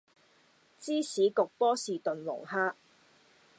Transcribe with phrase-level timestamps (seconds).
[0.79, 2.73] 芝士焗波士頓龍蝦